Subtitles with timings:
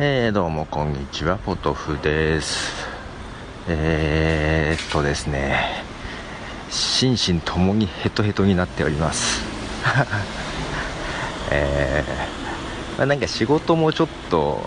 [0.00, 2.84] えー、どうもこんにちはポトフです。
[3.68, 5.84] えー、っとですね
[6.68, 9.44] 心身ともにヘトヘトになっております。
[11.52, 14.66] えー、まあ、なんか仕事もちょっと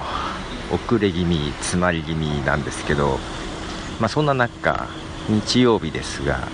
[0.72, 3.20] 遅れ気味詰まり気味なんですけど
[4.00, 4.88] まあそんな中
[5.28, 6.48] 日曜日ですが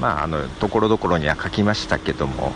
[0.00, 2.54] まああのところどころには書きましたけども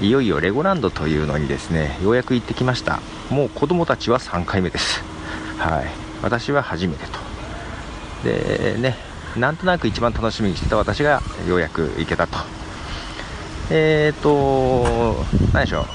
[0.00, 3.00] いよいよレゴランドというのにですねようやく行ってきました。
[3.30, 5.02] もう子供たちは3回目です。
[5.58, 5.86] はい。
[6.22, 7.18] 私は初めてと。
[8.24, 8.96] でね
[9.36, 12.36] なんとなく一番楽しみにしてた私がようやく行けたと。
[13.70, 15.24] えっ、ー、と
[15.54, 15.86] 何でしょ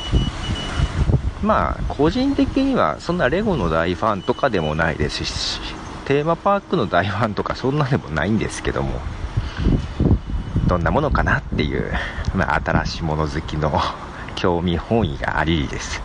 [1.43, 1.45] う。
[1.45, 5.59] まあ個人的にはそんなレゴの大ファンとかでもないですし
[6.05, 8.99] テーマパークの大ファンとかそんなでもないんですけども。
[10.71, 11.91] どんなものかなっていう、
[12.33, 13.77] まあ、新しいもの好きの
[14.35, 16.01] 興味本位がありです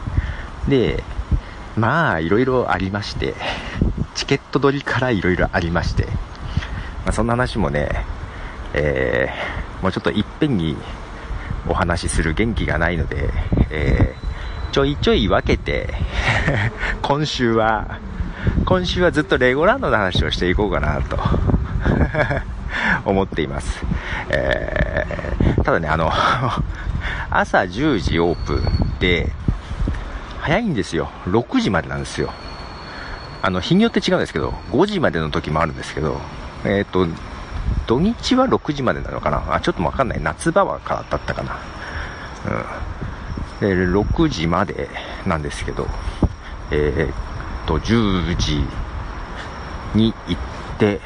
[0.67, 1.05] で
[1.77, 3.35] まあいろいろありまして
[4.17, 6.07] チケット取りからいろいろありまして、
[7.05, 8.05] まあ、そんな話もね、
[8.75, 10.77] えー、もうちょっといっぺんに
[11.69, 13.31] お話しする元気がないので、
[13.71, 15.95] えー、ちょいちょい分けて
[17.03, 18.01] 今週は
[18.65, 21.21] 今週はずっとレゴランドの話をしていこうかなと
[23.09, 23.96] 思っています。
[24.31, 26.11] えー、ただね、あの
[27.31, 29.33] 朝10時オープンで、
[30.41, 31.11] 早いんですよ。
[31.27, 32.31] 6時までなんですよ。
[33.43, 36.21] あの、日によって違うんですけど、5時までの時もあるんですけど、
[36.65, 37.07] えっ、ー、と、
[37.87, 40.23] 土日は6時までなのかなあ、ちょっとわかんない。
[40.23, 41.59] 夏場はからだったかな。
[43.61, 43.93] うん。
[43.93, 44.89] 6時まで
[45.27, 45.89] なんですけど、
[46.71, 48.65] えっ、と、10時
[49.95, 51.01] に行って、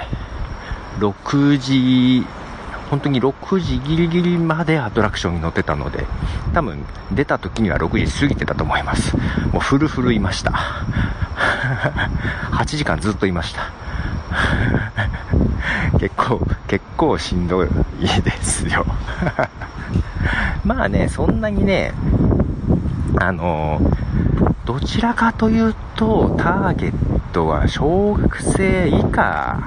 [0.98, 2.26] 6時、
[2.90, 6.06] 本当に6時ギリギリまでアトラクションに乗ってたので、
[6.52, 9.16] 多分出た時には6時過ぎてたと思います。
[9.52, 10.50] もうフルフルいました。
[12.50, 13.70] 8時間ずっといました。
[16.00, 17.68] 結構、結構しんどい
[18.24, 18.84] ですよ。
[20.64, 21.92] まあね、そんなにね、
[23.20, 23.80] あの、
[24.64, 26.92] どちらかというと、ターゲッ
[27.32, 29.62] トは小学生以下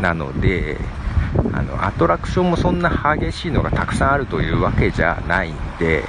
[0.00, 0.78] なので、
[1.52, 6.04] あの、アトラクションもそんな激しいのがたくさんあるというわけじゃないんで、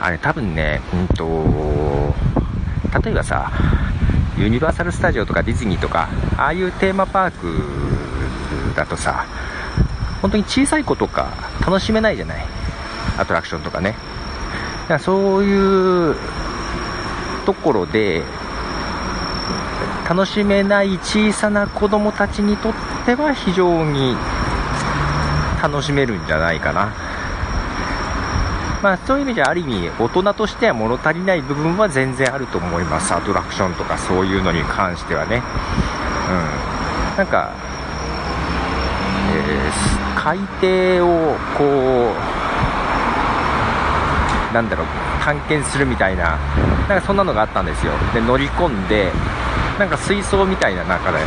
[0.00, 2.14] あれ多分ね、うんと、
[3.02, 3.50] 例えばさ、
[4.38, 9.24] ユニバーサル・スタジオとかディズニーとか、ああいうテーマパークだとさ、
[10.22, 12.44] 本当に小さい子とか楽しめないじゃない？
[13.18, 13.96] アトラクションとかね。
[14.82, 16.16] だからそういう
[17.46, 18.22] ところで、
[20.08, 22.72] 楽しめない小さな子供たちにとっ
[23.04, 24.16] ては非常に
[25.62, 26.94] 楽しめるんじゃないかな。
[28.82, 33.12] まあそういう意味じゃある意味大人としては物足りない部分は全然あると思います。
[33.12, 35.42] アトラクションとかそういうのに関してはね。
[36.30, 37.16] うん。
[37.18, 37.50] なんか、
[39.30, 42.14] えー、海底をこ
[44.52, 44.86] う、なんだろう、
[45.22, 46.38] 探検するみたいな、
[46.88, 47.92] なんかそんなのがあったんですよ。
[48.14, 49.12] で、乗り込んで、
[49.78, 51.18] なんか水槽みたいな中で、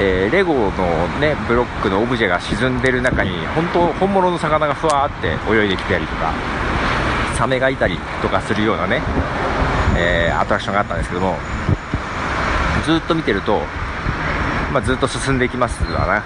[0.00, 0.70] えー、レゴの
[1.18, 6.32] ね、ブロックのオブジェが沈んでる中に、本当、本物の魚がふわーって泳いできたりとか、
[7.36, 9.00] サメがいたりとかするようなね、
[9.96, 11.38] えー、アトラクションがあったんですけども、
[12.84, 13.62] ずっと見てると、
[14.72, 16.22] まあ、ずっと進んでいきますわな。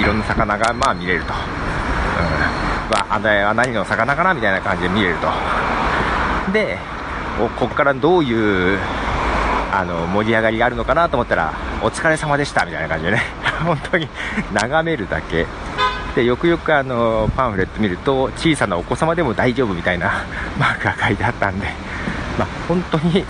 [0.00, 1.34] いろんな魚がまあ見れると。
[1.34, 1.38] うん。
[2.90, 4.32] まあ、あれは何の魚かな？
[4.32, 5.28] みたいな感じで見れると。
[6.52, 6.78] で、
[7.38, 8.78] ここからどういう
[9.72, 11.52] あの盛り上がりがあるのかなと思ったら
[11.82, 13.22] お疲れ様でしたみたいな感じでね。
[13.64, 14.08] 本当に
[14.52, 15.46] 眺めるだけ。
[16.14, 20.24] でよくよくあのパンフレット見ると小さなお子様でも大丈夫みたいな
[20.58, 21.66] マークが書いてあったんで、
[22.38, 23.24] まあ、本当に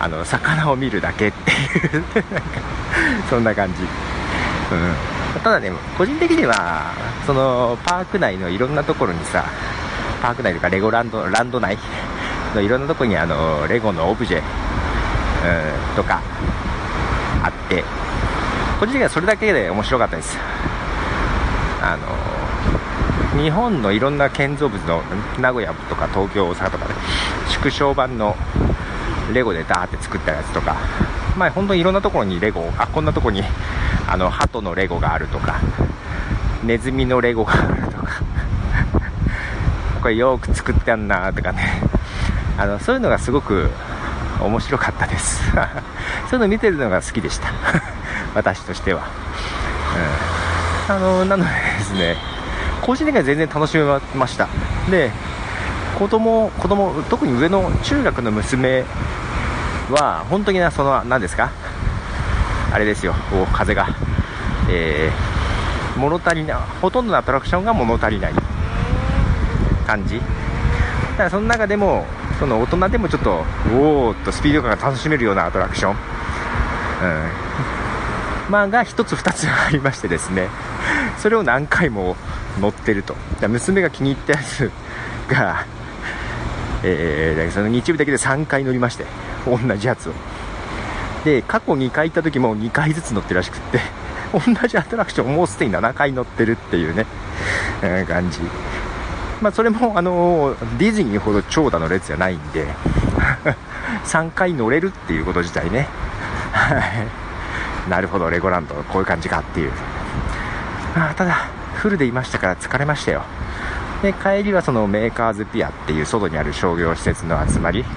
[0.00, 1.54] あの魚を見るだけってい
[1.98, 2.04] う
[3.28, 6.90] そんな感じ、うん、ただね個人的には
[7.26, 9.44] そのパーク内のいろんなところにさ
[10.22, 11.78] パーク内とかレゴランドランド内
[12.54, 14.42] のいろんなところにあのレゴのオブジェ
[15.42, 16.20] うん、とか
[17.42, 17.82] あって
[18.78, 20.38] 個人的にはそれだけで面白かったです。
[21.82, 25.02] あの日本のいろんな建造物の
[25.40, 26.94] 名古屋とか東京大阪とかで、
[27.48, 28.36] 縮小版の
[29.32, 30.76] レゴでダーって作ったやつとか
[31.38, 33.42] まあ本当にいろんなところにレゴあこんなとこに
[34.06, 35.60] あの鳩のレゴがあるとか
[36.64, 38.22] ネズミのレゴがあるとか
[40.02, 41.82] これよく作ってあんなとかね。
[42.58, 43.70] あのそういうのがすごく
[44.42, 45.42] 面白かったです。
[46.30, 47.48] そういうの見てるのが好きでした。
[48.34, 49.02] 私としては、
[50.88, 52.16] うん、あのなのでですね
[52.80, 53.84] 個人的には全然楽しめ
[54.14, 54.48] ました。
[54.90, 55.10] で
[55.98, 58.84] 子供子供特に上の中学の娘
[59.90, 61.50] は本当にその何ですか？
[62.72, 63.14] あれですよ。
[63.52, 63.88] 風が
[64.68, 68.32] えー、物足りなほとんどのアトラクションが物足りない
[69.86, 70.18] 感じ。
[70.18, 70.22] だ
[71.16, 72.06] からその中でも
[72.40, 73.44] その大人でもちょっと
[73.74, 75.96] おおっとスピード感が楽しめるようなアトラクション、うん。
[78.50, 80.48] まあ、が1つ2つありましてですね。
[81.18, 82.16] それを何回も
[82.58, 83.14] 乗ってると。
[83.46, 84.70] 娘が気に入ったやつ
[85.28, 85.66] が、
[86.82, 89.04] えー、その日曜日だけで3回乗りまして
[89.46, 90.12] 同じやつを。
[91.26, 93.80] で過去2回行った時も2回ずつ乗ってるらしくって
[94.32, 97.04] 同じアトラクションもうすでに7回乗ってるっていうね、
[97.82, 98.40] うん、感じ。
[99.40, 102.66] まあ、それもあのディズニーほど長蛇の列じゃないんで
[104.04, 105.88] 3回乗れるっていうこと自体ね。
[107.88, 109.72] なるほどレゴランドこういう感じかっていう。
[110.94, 113.22] あただフルでいましたから疲れましたよ。
[114.02, 117.88] で帰りはそのメーカーズピアっていう外にある商業施設の集まり、ま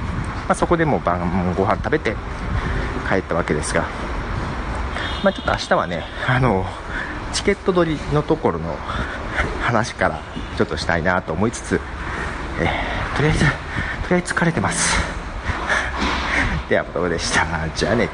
[0.50, 2.16] あ、そこでも晩ご飯食べて
[3.10, 3.84] 帰ったわけですが。
[5.24, 6.66] まあ、ちょっと明日はね、あの、
[7.32, 8.78] チケット取りのところの
[9.62, 10.22] 話から
[10.58, 11.82] ちょっとしたいなと思いつつ、
[12.60, 13.46] えー、とりあえず、と
[14.10, 14.98] りあえず疲れてます。
[16.70, 17.46] では、またでした。
[17.76, 18.10] じゃあね。